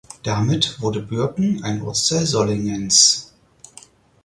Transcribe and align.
Damit 0.23 0.81
wurde 0.81 0.99
Birken 0.99 1.63
ein 1.63 1.83
Ortsteil 1.83 2.25
Solingens. 2.25 3.31